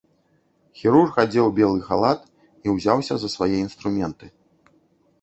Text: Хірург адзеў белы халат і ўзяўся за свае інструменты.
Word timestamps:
Хірург 0.79 1.19
адзеў 1.25 1.51
белы 1.59 1.79
халат 1.91 2.19
і 2.65 2.77
ўзяўся 2.79 3.15
за 3.25 3.33
свае 3.37 3.55
інструменты. 3.65 4.25